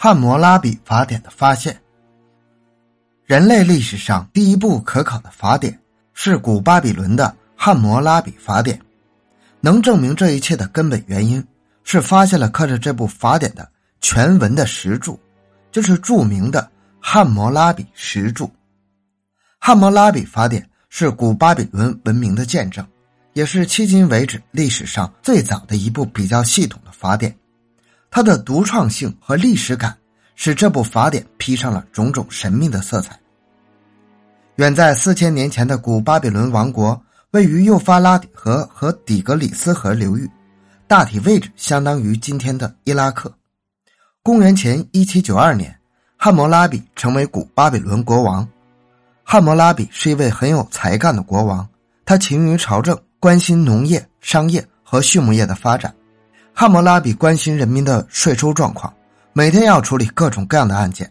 [0.00, 1.76] 汉谟拉比法典的发现。
[3.26, 5.76] 人类历史上第一部可考的法典
[6.14, 8.80] 是古巴比伦的汉谟拉比法典。
[9.60, 11.44] 能证明这一切的根本原因
[11.82, 13.68] 是发现了刻着这部法典的
[14.00, 15.18] 全文的石柱，
[15.72, 18.48] 就是著名的汉谟拉比石柱。
[19.58, 22.86] 汉谟拉比法典是古巴比伦文明的见证，
[23.32, 27.36] 也是迄今为止历史上最早的一部比较系统的法典。
[28.10, 29.96] 它的独创性和历史感
[30.34, 33.18] 使这部法典披上了种种神秘的色彩。
[34.56, 37.00] 远在四千年前的古巴比伦王国。
[37.32, 40.26] 位于幼发拉底河和底格里斯河流域，
[40.86, 43.30] 大体位置相当于今天的伊拉克。
[44.22, 45.78] 公元前一七九二年，
[46.16, 48.48] 汉谟拉比成为古巴比伦国王。
[49.22, 51.68] 汉谟拉比是一位很有才干的国王，
[52.06, 55.94] 他勤于朝政，关心农业、商业和畜牧业的发展。
[56.60, 58.92] 汉谟拉比关心人民的税收状况，
[59.32, 61.08] 每天要处理各种各样的案件。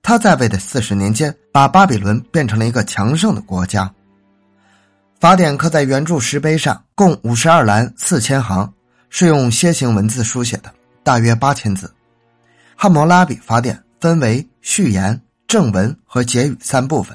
[0.00, 3.92] 他在位的四十年间，把巴比伦变成了一个强盛的国家。
[5.20, 8.72] 法典刻在圆柱石碑上，共五十二栏四千行，
[9.10, 11.92] 是用楔形文字书写的，大约八千字。
[12.74, 17.14] 汉谟拉比法典分为序言、正文和结语三部分。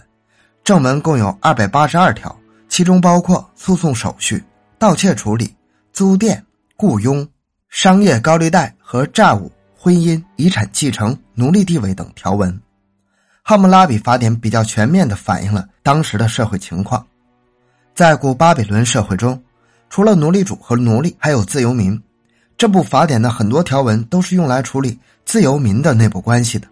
[0.63, 2.37] 正文共有二百八十二条，
[2.69, 4.43] 其中包括诉讼手续、
[4.77, 5.55] 盗窃处理、
[5.91, 6.39] 租佃、
[6.77, 7.27] 雇佣、
[7.73, 12.61] 商业高利贷和债务、婚姻、遗产继承、奴隶地位等条文。
[13.41, 17.03] 汉谟拉比法典比较全面地反映了当时的社会情况。
[17.95, 19.41] 在古巴比伦社会中，
[19.89, 21.99] 除了奴隶主和奴隶，还有自由民。
[22.59, 26.67] 这部法典的很多条文都是用来处理自由民的内部关系的。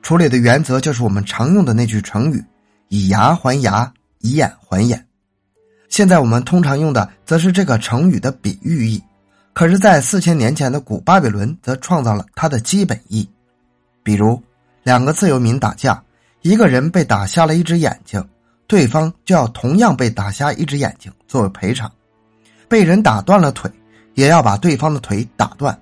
[0.00, 2.42] 处理的原则就是我们常用的那句成语
[2.88, 5.06] ：“以牙还牙，以眼还眼。”
[5.90, 9.02] 现在我们通常用的则是这个成语的比喻意，
[9.52, 13.28] 可是，在四千年前的古巴比伦则创造了它的基本意。
[14.02, 14.40] 比如，
[14.82, 16.02] 两个自由民打架，
[16.42, 18.24] 一个人被打瞎了一只眼睛。
[18.66, 21.90] 对方就要同样被打瞎一只眼睛作为赔偿，
[22.68, 23.68] 被人打断了腿，
[24.14, 25.74] 也要把对方的腿打断；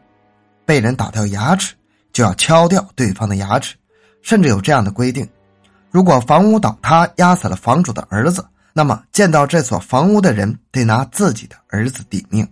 [0.65, 1.75] 被人打掉牙齿，
[2.15, 3.77] 就要敲掉对方的牙齿。
[4.23, 5.29] 甚至有这样的规定：
[5.91, 8.43] 如果房屋倒塌压死了房主的儿子，
[8.73, 12.49] 那么见到这所房屋的人得拿自己的儿子抵命。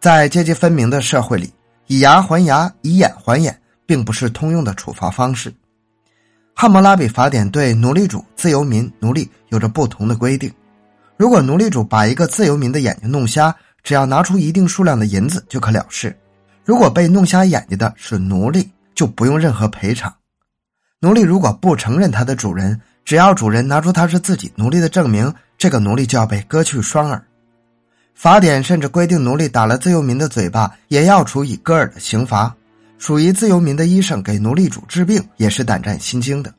[0.00, 1.52] 在阶级分明的社会里，
[1.86, 5.52] 以牙还牙，以眼还眼，并不是通用的处罚方式。
[6.54, 10.50] 汉谟拉比法典对奴隶主、自由民、奴隶有着不同的规定。
[11.18, 16.10] 如果奴隶主把一个自由民的眼睛弄瞎，只要拿出一定数量的银子就可了事；
[16.64, 20.10] 如果被弄瞎眼睛的是奴隶，就不用任何赔偿。
[21.00, 27.22] 奴隶如果不承认他的主人，只要主人拿出他是自己奴隶的证明，这个奴隶就要被割去双耳。
[28.14, 32.54] 法典甚至规定，奴隶打了自由民的嘴巴，也要处以戈尔的刑罚。
[32.98, 36.52] 属于自由民的医生给奴隶主治病也是胆战心惊的，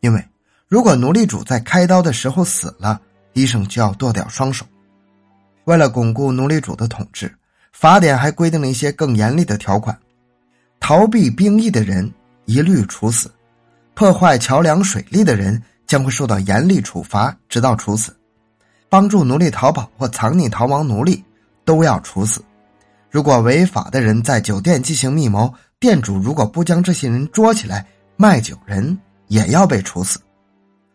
[0.00, 0.24] 因为
[0.66, 2.98] 如果奴隶主在开刀的时候死了，
[3.34, 4.64] 医生就要剁掉双手。
[5.64, 7.30] 为了巩固奴隶主的统治，
[7.74, 9.96] 法典还规定了一些更严厉的条款：
[10.80, 12.10] 逃避兵役的人
[12.46, 13.28] 一律处死；
[13.92, 18.10] 破坏桥梁水利的人将会受到严厉处罚，直到处死；
[18.92, 21.24] 帮助奴隶逃跑或藏匿逃亡奴隶
[21.64, 22.44] 都要处死。
[23.10, 27.86] 如果违法的人在酒店进行密谋，店主如果不将这些人捉起来，
[28.18, 28.98] 卖酒人
[29.28, 30.18] 也要被处死。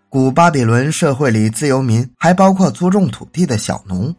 [0.09, 4.13] 古巴比伦社会里，自由民还包括租种土地的小农，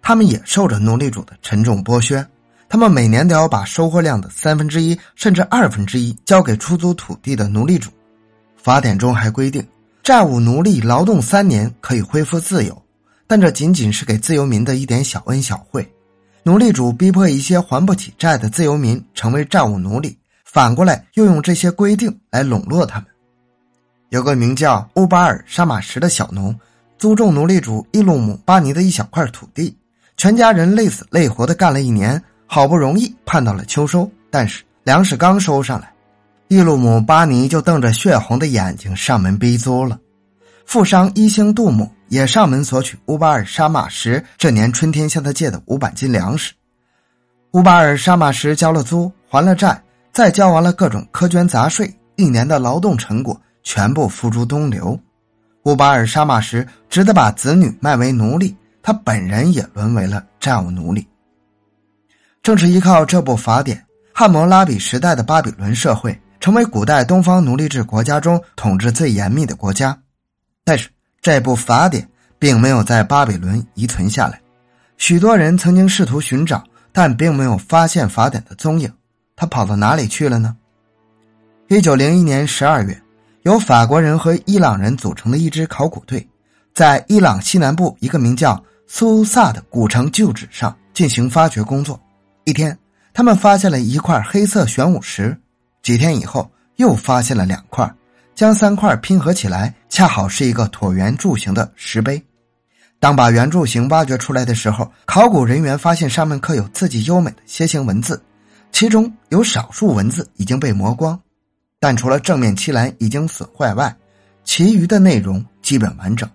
[0.00, 2.26] 他们也受着奴隶主的沉重剥削。
[2.66, 7.90] 他们每年都要把收获量的三分之一甚至二分之一交给出租土地的奴隶主。
[8.56, 9.62] 法典中还规定，
[10.02, 12.82] 债务奴隶劳动三年可以恢复自由，
[13.28, 15.88] 但这仅仅是给自由民的一点小恩小惠。
[16.42, 20.16] 奴隶主逼迫一些还不起债的自由民成为债务奴隶，
[20.46, 23.06] 反过来又用这些规定来笼络他们。
[24.08, 26.58] 有个名叫乌巴尔沙马什的小农，
[26.96, 29.76] 租种奴隶主伊鲁姆巴尼的一小块土地，
[30.16, 35.92] 全家人累死累活的干了一年，好不容易盼到了秋收，但是粮食刚收上来，
[36.48, 39.98] 伊鲁姆巴尼就瞪着血红的眼睛上门逼租了。
[40.68, 46.52] 富商一星杜姆也上门索取乌巴尔沙马什这年春天向他借的五百斤粮食。
[47.52, 49.82] 乌巴尔沙马什交了租，还了债，
[50.12, 55.00] 再交完了各种苛捐杂税，一年的劳动成果全部付诸东流。
[55.62, 61.08] 乌巴尔沙马什只得把子女卖为奴隶，他本人也沦为了债务奴隶。
[62.42, 63.82] 正是依靠这部法典，
[64.12, 69.98] 汉谟拉比时代的巴比伦社会成为古代东方奴隶制国家中统治最严密的国家。
[70.68, 70.90] 但是
[71.22, 72.06] 这部法典
[72.38, 74.38] 并没有在巴比伦遗存下来，
[74.98, 76.62] 许多人曾经试图寻找，
[76.92, 78.92] 但并没有发现法典的踪影。
[79.34, 80.54] 他跑到哪里去了呢？
[81.68, 83.00] 一九零一年十二月，
[83.44, 86.28] 由法国人和伊朗人组成的一支考古队，
[86.74, 91.98] 在伊朗西南部一个名叫苏萨的古城旧址上进行发掘工作。
[92.44, 92.78] 一天，
[93.14, 95.34] 他们发现了一块黑色玄武石；
[95.82, 97.90] 几天以后，又发现了两块，
[98.38, 102.22] 将三块拼合起来，恰好是一个椭圆柱形的石碑。
[103.00, 108.22] 当把圆柱形挖掘出来的时候，考古人员发现上面刻有字迹优美的楔形文字，
[108.70, 111.20] 其中有少数文字已经被磨光，
[111.80, 113.92] 但除了正面漆栏已经损坏外，
[114.44, 116.30] 其余的内容基本完整。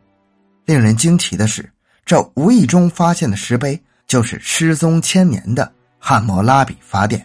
[0.65, 1.71] 令人惊奇的是，
[2.03, 5.63] 这无意中发现的石碑就是失踪千年的
[5.97, 7.21] 《汉谟拉比法典》。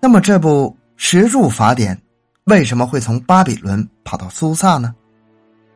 [0.00, 2.00] 那么，这部石柱法典
[2.44, 4.94] 为什么会从巴比伦跑到苏萨呢？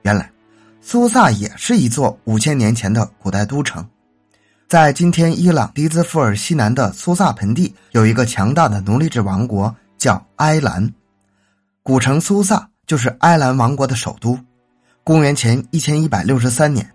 [0.02, 0.30] 原来。
[0.80, 3.84] 苏萨也是一座五千年前的古代都城，
[4.68, 10.88] 在今天伊朗迪兹富尔西南的苏萨盆地，有一个强大的奴隶制王国，叫埃兰。
[11.82, 14.38] 古城苏萨就是埃兰王国的首都。
[15.02, 16.88] 公元前一千一百六十三年，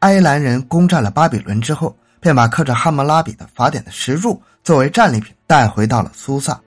[0.00, 6.60] 埃兰人攻占了巴比伦之后，便把刻着汉谟拉比的法典的石柱作为战利品带回到了苏萨。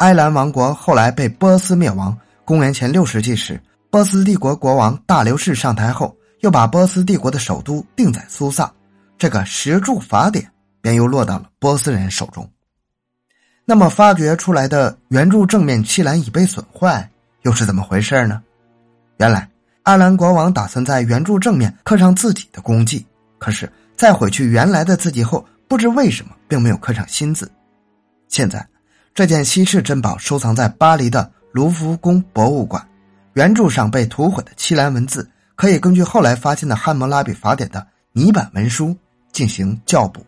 [0.00, 2.16] 埃兰王国后来被波斯灭亡。
[2.46, 3.60] 公元前六世纪时。
[3.90, 8.72] 波斯帝国国王大流士上台后，又把波斯帝国的首都定在苏萨，
[9.18, 10.48] 这个石柱法典
[10.80, 12.48] 便又落到了波斯人手中。
[13.64, 17.10] 那么，发掘出来的圆柱正面漆栏已被损坏，
[17.42, 18.40] 又是怎么回事呢？
[19.18, 19.50] 原来，
[19.82, 23.04] 阿兰国王打算在圆柱正面刻上自己的功绩，
[23.38, 27.50] 可是，在毁去原来的字迹后，不知为什么并没有刻上新字。
[28.28, 28.64] 现在，
[29.14, 32.86] 这件稀世珍宝收藏在巴黎的卢浮宫博物馆。
[33.34, 38.96] 原著上被涂毁的七兰文字，可以根据后来发现的汉谟拉比法典的泥板文书
[39.32, 40.24] 进行校补。